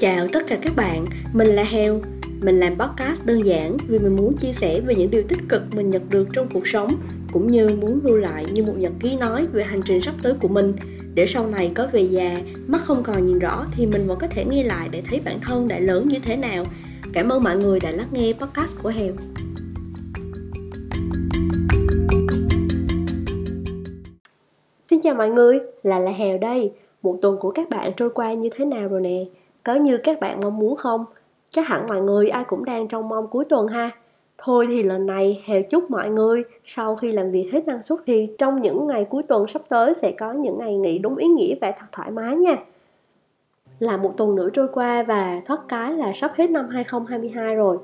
[0.00, 2.00] Chào tất cả các bạn, mình là Heo.
[2.40, 5.62] Mình làm podcast đơn giản vì mình muốn chia sẻ về những điều tích cực
[5.76, 6.94] mình nhận được trong cuộc sống
[7.32, 10.34] cũng như muốn lưu lại như một nhật ký nói về hành trình sắp tới
[10.40, 10.72] của mình
[11.14, 14.26] để sau này có về già, mắt không còn nhìn rõ thì mình vẫn có
[14.26, 16.64] thể nghe lại để thấy bản thân đã lớn như thế nào.
[17.12, 19.12] Cảm ơn mọi người đã lắng nghe podcast của Heo.
[24.90, 26.72] Xin chào mọi người, là là Hèo đây.
[27.02, 29.24] Một tuần của các bạn trôi qua như thế nào rồi nè?
[29.64, 31.04] Có như các bạn mong muốn không?
[31.50, 33.90] Chắc hẳn mọi người ai cũng đang trong mong cuối tuần ha.
[34.38, 37.98] Thôi thì lần này Hèo chúc mọi người sau khi làm việc hết năng suất
[38.06, 41.26] thì trong những ngày cuối tuần sắp tới sẽ có những ngày nghỉ đúng ý
[41.28, 42.56] nghĩa và thật thoải mái nha.
[43.78, 47.78] Là một tuần nữa trôi qua và thoát cái là sắp hết năm 2022 rồi.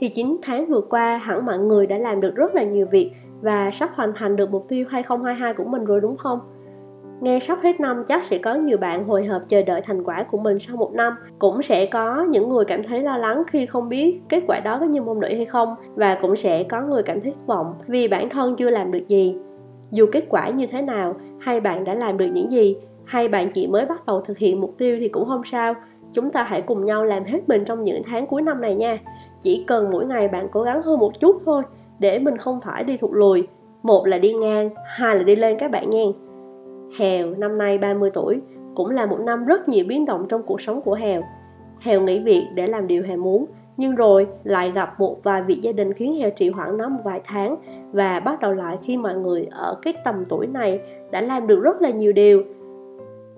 [0.00, 3.12] Thì 9 tháng vừa qua, hẳn mọi người đã làm được rất là nhiều việc
[3.42, 6.40] và sắp hoàn thành được mục tiêu 2022 của mình rồi đúng không?
[7.20, 10.22] Nghe sắp hết năm chắc sẽ có nhiều bạn hồi hộp chờ đợi thành quả
[10.22, 11.12] của mình sau một năm.
[11.38, 14.78] Cũng sẽ có những người cảm thấy lo lắng khi không biết kết quả đó
[14.80, 15.74] có như mong đợi hay không.
[15.94, 19.08] Và cũng sẽ có người cảm thấy thất vọng vì bản thân chưa làm được
[19.08, 19.36] gì.
[19.90, 23.48] Dù kết quả như thế nào, hay bạn đã làm được những gì, hay bạn
[23.50, 25.74] chỉ mới bắt đầu thực hiện mục tiêu thì cũng không sao.
[26.12, 28.98] Chúng ta hãy cùng nhau làm hết mình trong những tháng cuối năm này nha.
[29.40, 31.62] Chỉ cần mỗi ngày bạn cố gắng hơn một chút thôi
[31.98, 33.46] để mình không phải đi thụt lùi.
[33.82, 36.04] Một là đi ngang, hai là đi lên các bạn nha.
[36.98, 38.40] Hèo năm nay 30 tuổi
[38.74, 41.22] cũng là một năm rất nhiều biến động trong cuộc sống của Hèo.
[41.80, 43.46] Hèo nghỉ việc để làm điều Hèo muốn,
[43.76, 47.00] nhưng rồi lại gặp một vài việc gia đình khiến Hèo trì hoãn nó một
[47.04, 47.56] vài tháng
[47.92, 50.80] và bắt đầu lại khi mọi người ở cái tầm tuổi này
[51.10, 52.42] đã làm được rất là nhiều điều.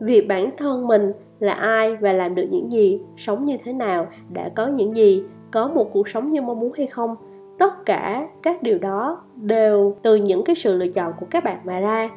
[0.00, 4.06] Việc bản thân mình là ai và làm được những gì, sống như thế nào,
[4.32, 7.16] đã có những gì, có một cuộc sống như mong muốn hay không,
[7.58, 11.56] tất cả các điều đó đều từ những cái sự lựa chọn của các bạn
[11.64, 12.10] mà ra.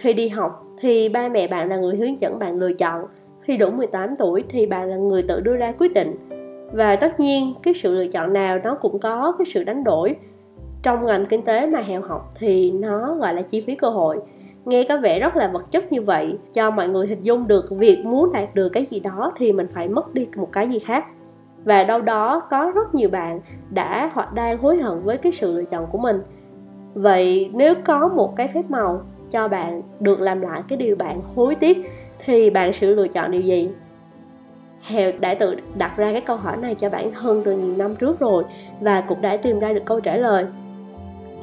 [0.00, 3.04] Khi đi học thì ba mẹ bạn là người hướng dẫn bạn lựa chọn.
[3.40, 6.16] Khi đủ 18 tuổi thì bạn là người tự đưa ra quyết định.
[6.72, 10.16] Và tất nhiên, cái sự lựa chọn nào nó cũng có cái sự đánh đổi.
[10.82, 14.18] Trong ngành kinh tế mà hèo học thì nó gọi là chi phí cơ hội.
[14.64, 16.38] Nghe có vẻ rất là vật chất như vậy.
[16.52, 19.66] Cho mọi người hình dung được việc muốn đạt được cái gì đó thì mình
[19.74, 21.06] phải mất đi một cái gì khác.
[21.64, 23.40] Và đâu đó có rất nhiều bạn
[23.70, 26.20] đã hoặc đang hối hận với cái sự lựa chọn của mình.
[26.94, 31.20] Vậy nếu có một cái phép màu cho bạn được làm lại cái điều bạn
[31.34, 31.90] hối tiếc,
[32.24, 33.68] thì bạn sẽ lựa chọn điều gì?
[34.82, 37.96] Hèo đã tự đặt ra cái câu hỏi này cho bản thân từ nhiều năm
[37.96, 38.44] trước rồi
[38.80, 40.44] và cũng đã tìm ra được câu trả lời.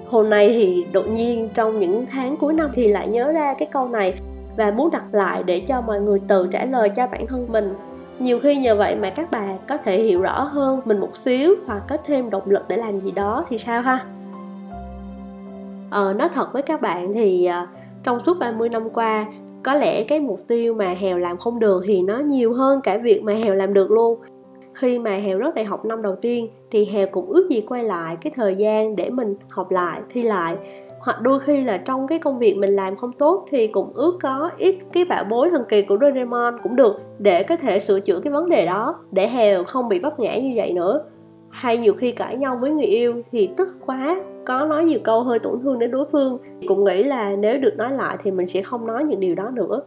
[0.06, 3.68] Hôm nay thì đột nhiên trong những tháng cuối năm thì lại nhớ ra cái
[3.72, 4.14] câu này
[4.58, 7.74] và muốn đặt lại để cho mọi người tự trả lời cho bản thân mình.
[8.20, 11.56] Nhiều khi nhờ vậy mà các bạn có thể hiểu rõ hơn mình một xíu
[11.66, 14.06] hoặc có thêm động lực để làm gì đó thì sao ha?
[15.90, 17.68] Ờ, nói thật với các bạn thì ờ,
[18.04, 19.26] trong suốt 30 năm qua
[19.64, 22.98] có lẽ cái mục tiêu mà hèo làm không được thì nó nhiều hơn cả
[22.98, 24.20] việc mà hèo làm được luôn.
[24.74, 27.84] Khi mà hèo rớt đại học năm đầu tiên thì hèo cũng ước gì quay
[27.84, 30.56] lại cái thời gian để mình học lại thi lại.
[31.00, 34.18] Hoặc đôi khi là trong cái công việc mình làm không tốt thì cũng ước
[34.22, 38.00] có ít cái bảo bối thần kỳ của Doraemon cũng được để có thể sửa
[38.00, 41.04] chữa cái vấn đề đó để hèo không bị vấp ngã như vậy nữa
[41.50, 45.24] hay nhiều khi cãi nhau với người yêu thì tức quá, có nói nhiều câu
[45.24, 46.38] hơi tổn thương đến đối phương.
[46.68, 49.50] Cũng nghĩ là nếu được nói lại thì mình sẽ không nói những điều đó
[49.54, 49.82] nữa.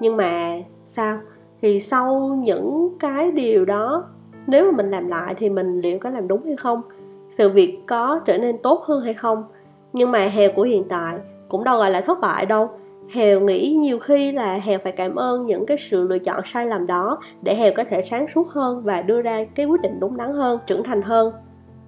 [0.00, 1.18] Nhưng mà sao?
[1.62, 4.04] Thì sau những cái điều đó,
[4.46, 6.82] nếu mà mình làm lại thì mình liệu có làm đúng hay không?
[7.30, 9.44] Sự việc có trở nên tốt hơn hay không?
[9.92, 11.18] Nhưng mà hè của hiện tại
[11.48, 12.70] cũng đâu gọi là thất bại đâu
[13.12, 16.66] hèo nghĩ nhiều khi là hèo phải cảm ơn những cái sự lựa chọn sai
[16.66, 20.00] lầm đó để hèo có thể sáng suốt hơn và đưa ra cái quyết định
[20.00, 21.32] đúng đắn hơn, trưởng thành hơn.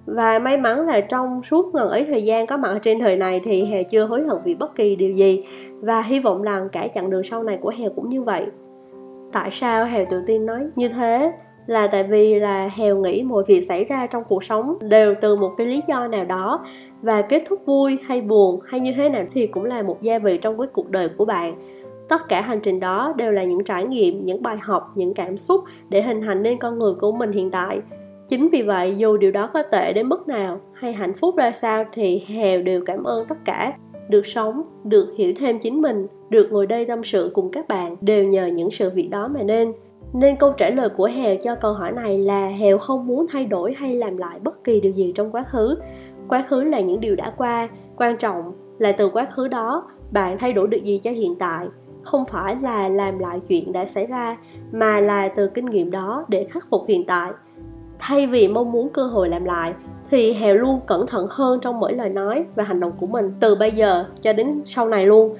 [0.05, 3.41] Và may mắn là trong suốt ngần ấy thời gian có mặt trên thời này
[3.43, 5.43] thì hèo chưa hối hận vì bất kỳ điều gì
[5.81, 8.45] và hy vọng rằng cả chặng đường sau này của hèo cũng như vậy.
[9.31, 11.31] Tại sao hèo tự tin nói như thế?
[11.69, 15.35] Là tại vì là hèo nghĩ mọi việc xảy ra trong cuộc sống đều từ
[15.35, 16.65] một cái lý do nào đó
[17.01, 20.19] và kết thúc vui hay buồn hay như thế nào thì cũng là một gia
[20.19, 21.53] vị trong cái cuộc đời của bạn.
[22.09, 25.37] Tất cả hành trình đó đều là những trải nghiệm, những bài học, những cảm
[25.37, 27.79] xúc để hình thành nên con người của mình hiện tại.
[28.27, 31.51] Chính vì vậy, dù điều đó có tệ đến mức nào hay hạnh phúc ra
[31.51, 33.73] sao thì hèo đều cảm ơn tất cả.
[34.09, 37.95] Được sống, được hiểu thêm chính mình, được ngồi đây tâm sự cùng các bạn
[38.01, 39.73] đều nhờ những sự việc đó mà nên
[40.13, 43.45] nên câu trả lời của hèo cho câu hỏi này là hèo không muốn thay
[43.45, 45.77] đổi hay làm lại bất kỳ điều gì trong quá khứ.
[46.27, 47.69] Quá khứ là những điều đã qua.
[47.97, 51.67] Quan trọng là từ quá khứ đó, bạn thay đổi được gì cho hiện tại.
[52.03, 54.37] Không phải là làm lại chuyện đã xảy ra,
[54.71, 57.31] mà là từ kinh nghiệm đó để khắc phục hiện tại.
[57.99, 59.73] Thay vì mong muốn cơ hội làm lại,
[60.09, 63.33] thì hèo luôn cẩn thận hơn trong mỗi lời nói và hành động của mình
[63.39, 65.35] từ bây giờ cho đến sau này luôn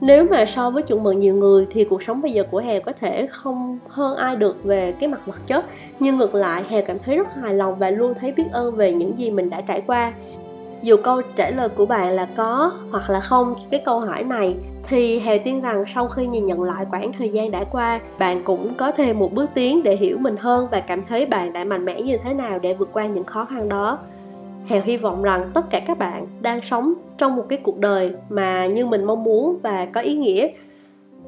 [0.00, 2.80] nếu mà so với chuẩn mực nhiều người thì cuộc sống bây giờ của Hèo
[2.80, 5.64] có thể không hơn ai được về cái mặt vật chất.
[5.98, 8.92] Nhưng ngược lại, Hèo cảm thấy rất hài lòng và luôn thấy biết ơn về
[8.92, 10.12] những gì mình đã trải qua.
[10.82, 14.56] Dù câu trả lời của bạn là có hoặc là không cái câu hỏi này,
[14.88, 18.42] thì Hèo tin rằng sau khi nhìn nhận lại quãng thời gian đã qua, bạn
[18.44, 21.64] cũng có thêm một bước tiến để hiểu mình hơn và cảm thấy bạn đã
[21.64, 23.98] mạnh mẽ như thế nào để vượt qua những khó khăn đó.
[24.66, 28.12] Hèo hy vọng rằng tất cả các bạn đang sống trong một cái cuộc đời
[28.28, 30.48] mà như mình mong muốn và có ý nghĩa.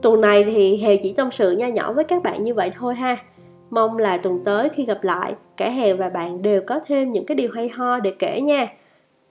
[0.02, 2.94] Tuần này thì Hèo chỉ tâm sự nho nhỏ với các bạn như vậy thôi
[2.94, 3.16] ha.
[3.70, 7.26] Mong là tuần tới khi gặp lại, cả Hèo và bạn đều có thêm những
[7.26, 8.66] cái điều hay ho để kể nha.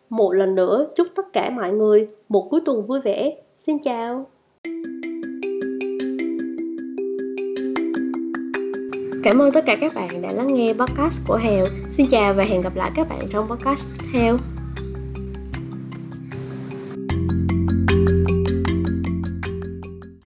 [0.10, 3.36] Một lần nữa chúc tất cả mọi người một cuối tuần vui vẻ.
[3.58, 4.26] Xin chào.
[9.24, 11.66] Cảm ơn tất cả các bạn đã lắng nghe podcast của Hèo.
[11.92, 14.38] Xin chào và hẹn gặp lại các bạn trong podcast tiếp theo.